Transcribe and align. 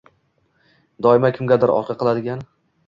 Doim 1.07 1.29
kimgadir 1.37 1.77
orqa 1.77 1.99
qiladigan 2.03 2.45